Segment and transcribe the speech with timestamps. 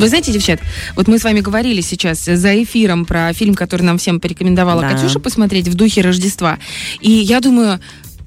[0.00, 0.60] Вы знаете, девчат,
[0.96, 4.90] вот мы с вами говорили сейчас за эфиром про фильм, который нам всем порекомендовала Да.
[4.92, 6.58] Катюша посмотреть в духе Рождества.
[7.00, 7.80] И я думаю,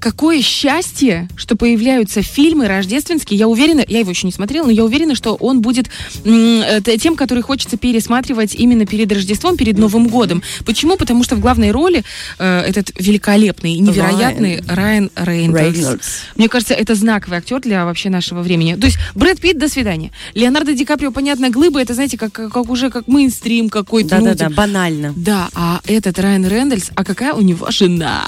[0.04, 3.38] какое счастье, что появляются фильмы рождественские.
[3.38, 5.88] Я уверена, я его еще не смотрела, но я уверена, что он будет
[6.26, 10.42] э, тем, который хочется пересматривать именно перед Рождеством, перед Новым годом.
[10.66, 10.98] Почему?
[10.98, 12.04] Потому что в главной роли
[12.38, 15.78] э, этот великолепный, невероятный Райан Рейнольдс.
[15.78, 16.06] Рейнольдс.
[16.36, 18.74] Мне кажется, это знаковый актер для вообще нашего времени.
[18.74, 20.10] То есть Брэд Питт, до свидания.
[20.34, 24.16] Леонардо Ди Каприо, понятно, глыба, это, знаете, как, как уже как мейнстрим какой-то.
[24.18, 25.14] ну, Да-да-да, типа- банально.
[25.16, 28.26] Да, а этот Райан Рэндальс, а какая у него жена?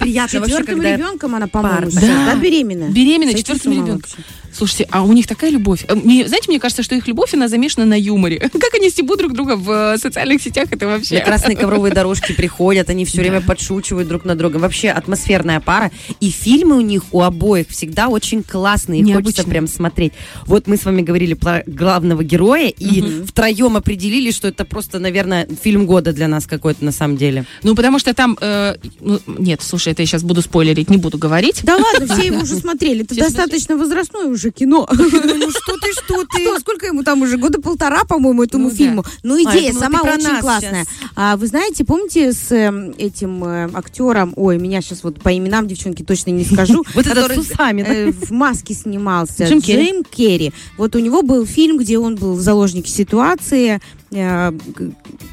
[0.00, 0.96] Приятно вообще, Четвертым когда...
[0.96, 2.00] ребенком она, по-моему, пар- Да.
[2.26, 2.90] да, беременна.
[2.90, 3.96] Беременна Сойти четвертым ребенком.
[3.96, 4.16] вообще.
[4.52, 5.84] Слушайте, а у них такая любовь.
[5.88, 8.38] Э, Мне, знаете, мне кажется, что их любовь, она замешана на юморе.
[8.52, 11.20] Как они стебут друг друга в э, социальных сетях, это На вообще...
[11.20, 14.62] красные ковровые дорожки приходят, они все время подшучивают друг над другом.
[14.62, 15.90] Вообще атмосферная пара.
[16.20, 19.00] И фильмы у них, у обоих, всегда очень классные.
[19.00, 20.12] И хочется прям смотреть.
[20.46, 25.46] Вот мы с вами говорили про главного героя, и втроем определили, что это просто, наверное,
[25.62, 27.44] фильм года для нас какой-то на самом деле.
[27.62, 28.36] Ну, потому что там...
[28.40, 31.60] э, ну, нет, слушай, это я сейчас буду спойлерить, не буду говорить.
[31.62, 33.02] Да ладно, все его уже смотрели.
[33.04, 34.88] Это достаточно возрастное уже кино.
[34.90, 37.36] Ну что ты, что Что, сколько ему там уже?
[37.36, 39.04] Года полтора, по-моему, этому Ну фильму.
[39.22, 40.86] Ну, А, идея сама ты очень классная.
[41.16, 45.66] А вы знаете, помните с эм, этим э, актером, ой, меня сейчас вот по именам
[45.66, 49.46] девчонки точно не скажу, Вот этот с усами, э, в маске снимался.
[49.46, 50.52] Джим Керри.
[50.76, 53.80] Вот у него был фильм, где он был в заложнике ситуации,
[54.12, 54.52] э,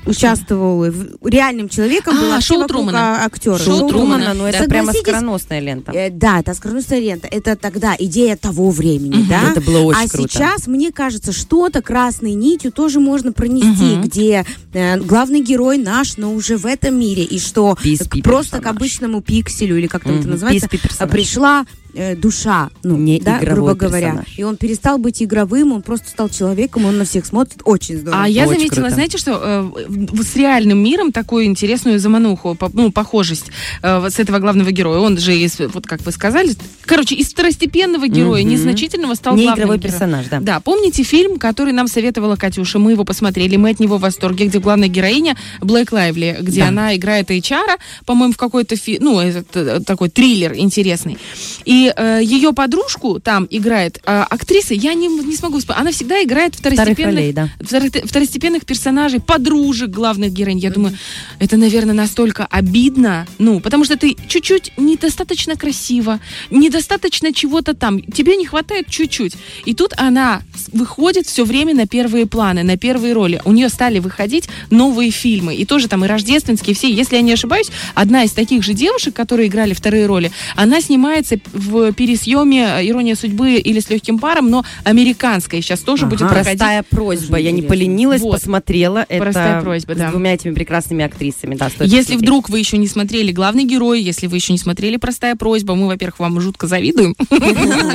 [0.05, 3.23] участвовал в- реальным человеком, А, был вообще шоу Трумана.
[3.23, 3.57] а, актера.
[3.57, 4.49] Шоу Шоу Трумана, Трумана, ну да.
[4.49, 5.91] это прямо скороносная лента.
[5.91, 7.27] Э, да, это оскорбленная лента.
[7.29, 9.51] Это тогда идея того времени, да?
[9.51, 10.29] Это было очень а круто.
[10.29, 14.01] сейчас, мне кажется, что-то красной нитью тоже можно пронести, Мгм.
[14.03, 17.79] где э, главный герой наш, но уже в этом мире, и что к-
[18.23, 18.75] просто к персонаж.
[18.75, 20.31] обычному пикселю, или как там это Мгм.
[20.31, 21.11] называется, персонаж.
[21.11, 21.65] пришла
[21.97, 24.07] э, душа, ну, Не да, грубо говоря.
[24.07, 24.37] персонаж.
[24.37, 27.61] И он перестал быть игровым, он просто стал человеком, он на всех смотрит.
[27.65, 28.23] Очень здорово.
[28.23, 28.93] А я Очень заметила, круто.
[28.95, 33.45] знаете, что э, с реальным миром такую интересную замануху, по- ну, похожесть
[33.81, 34.99] э, с этого главного героя.
[34.99, 36.51] Он же, из, вот как вы сказали,
[36.85, 38.51] короче, из второстепенного героя, Мгм.
[38.51, 39.91] незначительного стал Не главным игровой героем.
[39.93, 40.39] персонаж, да.
[40.39, 42.79] Да, помните фильм, который нам советовала Катюша?
[42.79, 46.67] Мы его посмотрели, мы от него в восторге, где главная героиня Блэк Лайвли, где Да.
[46.69, 48.97] она играет HR, по-моему, в какой-то фи...
[49.01, 51.17] ну, этот, э, такой триллер интересный.
[51.65, 56.23] И э, ее подружку там играет э, актриса, я не, не смогу вспомнить, она всегда
[56.23, 57.49] играет второстепенных, ролей, да.
[57.59, 60.59] второ- второстепенных персонажей, подружек главных героинь.
[60.59, 60.97] Я думаю,
[61.39, 68.35] это, наверное, настолько обидно, ну, потому что ты чуть-чуть недостаточно красиво, недостаточно чего-то там, тебе
[68.35, 69.33] не хватает чуть-чуть.
[69.65, 70.41] И тут она
[70.73, 73.41] выходит все время на первые планы, на первые роли.
[73.45, 76.91] У нее стали выходить новые фильмы, и тоже там и рождественские все.
[76.91, 81.39] Если я не ошибаюсь, одна из таких же девушек, которые играли вторые роли, она снимается
[81.53, 86.29] в пересъеме «Ирония судьбы» или «С легким паром», но американская сейчас тоже будет Ага.
[86.33, 86.59] проходить.
[86.59, 87.37] Простая просьба.
[87.37, 88.31] Я не поленилась, Вот.
[88.33, 89.05] посмотрела.
[89.07, 90.07] Простая это просьба, да.
[90.09, 92.21] С двумя этими прекрасными актрисами, да, стоит Если посмотреть.
[92.21, 95.87] вдруг вы еще не смотрели «Главный герой», если вы еще не смотрели «Простая просьба», мы,
[95.87, 97.15] во-первых, вам жутко завидуем.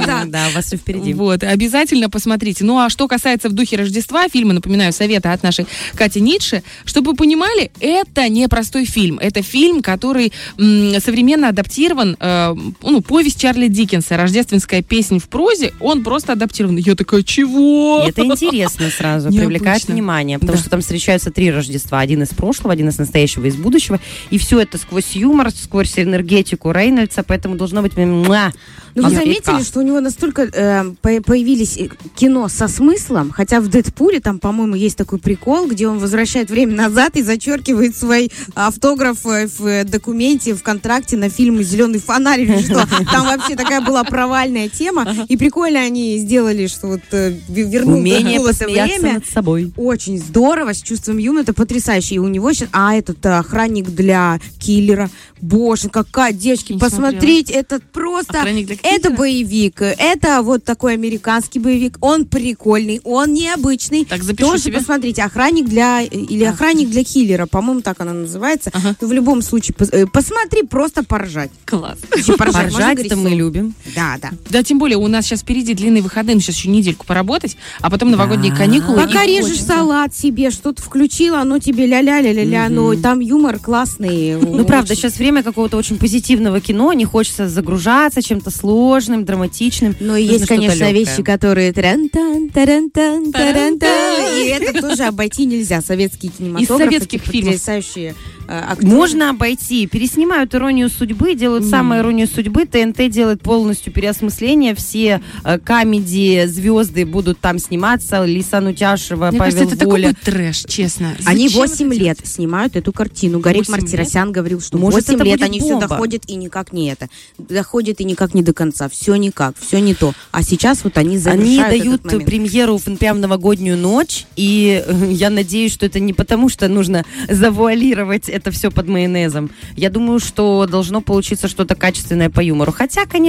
[0.07, 1.15] Да, да, у вас все впереди.
[1.15, 2.65] Вот, обязательно посмотрите.
[2.65, 7.13] Ну, а что касается «В духе Рождества», фильма, напоминаю, советы от нашей Кати Ницше, чтобы
[7.13, 9.19] вы понимали, это не простой фильм.
[9.19, 16.05] Это фильм, который современно адаптирован, э, ну, повесть Чарли Диккенса, рождественская песня в прозе, он
[16.05, 16.77] просто адаптирован.
[16.77, 18.05] Я такая, чего?
[18.07, 19.95] Это интересно сразу, привлекает Необычно.
[19.95, 20.61] внимание, потому Да.
[20.61, 22.01] что там встречаются три Рождества.
[22.01, 23.99] Один из прошлого, один из настоящего, из будущего.
[24.31, 27.97] И все это сквозь юмор, сквозь энергетику Рейнольдса, поэтому должно быть...
[27.97, 28.53] муа,
[28.95, 29.65] Ну, вы смотреть заметили, как.
[29.65, 34.39] что у него настолько э, по- появились э, кино со смыслом, хотя в Дэдпуле там,
[34.39, 39.67] по-моему, есть такой прикол, где он возвращает время назад и зачеркивает свой автограф э, в
[39.67, 42.87] э, документе, в контракте на фильм «Зеленый фонарь» или что.
[43.13, 47.99] Там вообще такая была провальная тема, и прикольно они сделали, что вот э, ве- вернул
[47.99, 49.15] Умение посмеяться время.
[49.15, 49.73] над собой.
[49.77, 52.17] Очень здорово, с чувством юмора, это потрясающе.
[52.17, 55.11] И у него сейчас, а этот э, охранник для киллера,
[55.41, 58.45] боже, какая, девочки, Не посмотрите, это просто,
[58.83, 64.05] это боевик, это вот такой американский боевик, он прикольный, он необычный.
[64.05, 64.79] Так, запишу Тоже себе.
[64.79, 68.71] посмотрите, охранник для, или охранник для киллера, по-моему, так она называется.
[68.73, 68.95] Ага.
[69.01, 71.51] В любом случае, пос- э, посмотри, просто поржать.
[71.65, 71.99] Класс.
[72.17, 73.35] Еще поржать, Поржать это мы слово?
[73.43, 73.75] Любим.
[73.95, 74.31] Да, да.
[74.51, 77.91] Да, тем более у нас сейчас впереди длинные выходные, ну, сейчас еще недельку поработать, а
[77.91, 78.59] потом новогодние Да.
[78.59, 78.97] каникулы.
[78.97, 79.67] Пока режешь хочется.
[79.67, 84.37] салат себе, что-то включила, оно тебе ля-ля-ля-ля-ля, но там юмор классный.
[84.37, 89.95] Ну, правда, сейчас время какого-то очень позитивного кино, не хочется загружаться чем-то сложным, драматичным.
[90.01, 93.33] Но и Нужно есть, конечно, вещи, которые тарантан, тарантан, тарантан.
[93.33, 94.37] Тарантан.
[94.43, 95.81] И это тоже обойти нельзя.
[95.81, 96.85] Советские кинематографы.
[96.85, 97.53] советских такие фильмов.
[97.55, 98.15] Потрясающие
[98.49, 98.89] э, актеры.
[98.89, 99.87] Можно обойти.
[99.87, 102.65] Переснимают иронию судьбы, делают самую иронию судьбы.
[102.67, 104.75] ТНТ делает сделать полностью переосмысление.
[104.75, 108.25] Все э, камеди звезды будут там сниматься.
[108.25, 110.09] Лисан Утяшева, Мне Павел кажется, это Воля.
[110.15, 111.15] такой трэш, честно.
[111.25, 112.27] Они Зачем 8 это лет делать?
[112.27, 113.41] снимают эту картину.
[113.41, 113.83] Гарик 8 лет?
[113.83, 115.89] Мартиросян говорил, что Может, 8 это лет они все бомба.
[115.89, 117.09] доходят и никак не это.
[117.39, 118.89] Доходят и никак не до конца.
[118.89, 120.13] Все никак, все не то.
[120.31, 125.09] А сейчас вот они Они завершают дают этот премьеру в прям новогоднюю ночь, и э,
[125.11, 129.51] я надеюсь, что это не потому, что нужно завуалировать это все под майонезом.
[129.77, 132.73] Я думаю, что должно получиться что-то качественное по юмору.
[132.73, 133.22] Хотя, конечно,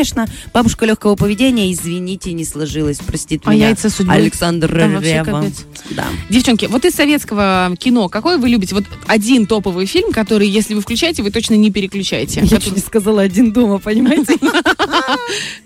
[0.54, 3.68] бабушка легкого поведения, извините, не сложилось, простит А меня.
[3.70, 4.14] яйца судьбы?
[4.14, 5.66] Александр Там капец.
[5.92, 6.06] Да.
[6.30, 8.76] Девчонки, вот из советского кино, какой вы любите?
[8.76, 12.42] Вот один топовый фильм, который, если вы включаете, вы точно не переключаете.
[12.44, 14.36] Я Вот- чуть не сказала один дома, понимаете?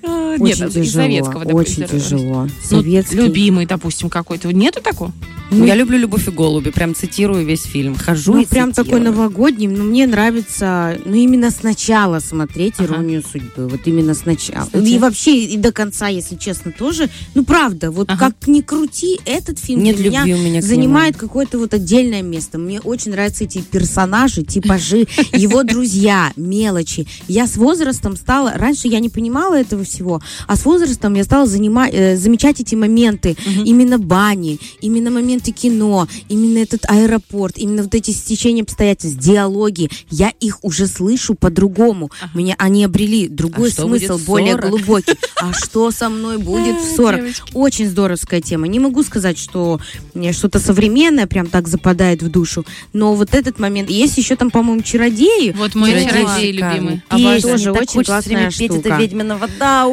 [0.03, 1.43] Очень Нет, из тяжело, советского.
[1.53, 1.87] очень допустим.
[1.87, 2.43] тяжело.
[2.43, 2.49] Ну,
[2.81, 3.15] Советский.
[3.17, 4.51] любимый, допустим, какой-то.
[4.53, 5.11] Нету такого?
[5.49, 7.95] Я люблю «Любовь и голуби», прям цитирую весь фильм.
[7.95, 12.95] Хожу Ну, и прям такой новогодний, но мне нравится, ну, именно сначала смотреть Ага.
[12.95, 14.65] «Иронию судьбы», вот именно сначала.
[14.65, 14.85] Кстати.
[14.85, 17.09] И вообще, и до конца, если честно, тоже.
[17.35, 18.31] Ну, правда, вот Ага.
[18.31, 22.21] как ни крути, этот фильм Нет для меня любви у меня занимает какое-то вот отдельное
[22.21, 22.57] место.
[22.57, 27.07] Мне очень нравятся эти персонажи, типажи, его друзья, мелочи.
[27.27, 31.45] Я с возрастом стала, раньше я не понимала этого всего, а с возрастом я стала
[31.47, 33.35] занима- э, замечать эти моменты,
[33.65, 39.89] именно бани, именно моменты кино, именно этот аэропорт, именно вот эти стечения обстоятельств, диалоги.
[40.09, 42.09] Я их уже слышу по-другому.
[42.33, 44.69] Меня они обрели другой А что смысл, более 40?
[44.69, 45.13] глубокий.
[45.39, 47.27] А что со мной будет в 40?
[47.27, 47.51] девочки.
[47.53, 48.67] Очень здоровская тема.
[48.67, 49.79] Не могу сказать, что
[50.13, 53.89] мне что-то современное прям так западает в душу, но вот этот момент.
[53.89, 55.51] Есть еще там, по-моему, чародеи.
[55.51, 56.51] Вот мой шикарный.
[56.51, 56.95] любимый.
[56.95, 57.41] И Обожаю.
[57.41, 58.89] тоже очень классная петь, штука.
[58.89, 59.85] это ведьмина вода.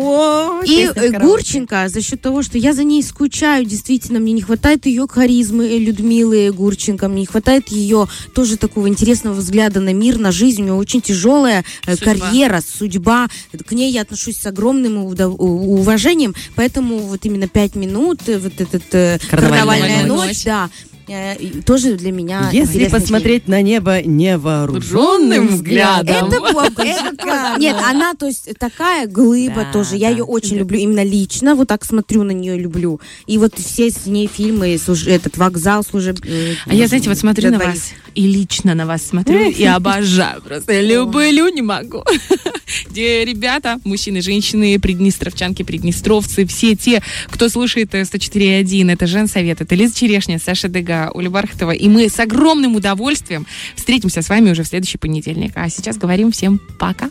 [0.64, 1.18] И э.
[1.18, 5.66] Гурченко, за счет того, что я за ней скучаю, действительно, мне не хватает ее харизмы,
[5.66, 10.62] э, Людмилы Гурченко, мне не хватает ее тоже такого интересного взгляда на мир, на жизнь.
[10.62, 12.12] У нее очень тяжелая э, Судьба.
[12.12, 13.28] карьера, судьба.
[13.66, 14.96] К ней я отношусь с огромным
[15.38, 20.26] уважением, поэтому вот именно пять минут, э, вот этот э, Карнавальная карнавальная ночь.
[20.28, 20.70] ночь, да,
[21.08, 21.36] э,
[21.66, 26.28] тоже для меня Если посмотреть на небо невооруженным взглядом.
[26.28, 26.36] это.
[26.82, 29.96] Это- Нет, она, то есть, такая глыба Да, тоже.
[29.96, 30.16] Я да.
[30.16, 30.78] ее очень люблю.
[30.78, 31.54] Именно лично.
[31.54, 33.00] Вот так смотрю на нее, люблю.
[33.26, 36.18] И вот все с ней фильмы, этот вокзал служеб...
[36.24, 37.74] э, А я, знаете, вот смотрю на двоих.
[37.74, 37.82] вас
[38.14, 40.80] и лично на вас смотрю и обожаю просто.
[40.80, 42.02] Люблю, не могу.
[42.90, 49.74] Где ребята, мужчины, женщины, приднестровчанки, приднестровцы, все те, кто слушает э, 104.1, это Женсовет, это
[49.74, 51.72] Лиза Черешня, Саша Дега, Оля Бархатова.
[51.72, 53.46] И мы с огромным удовольствием
[53.76, 55.52] встретимся с вами уже в следующий понедельник.
[55.56, 57.10] А сейчас говорим всем пока.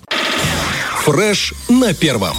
[1.03, 2.35] Фреш на первом.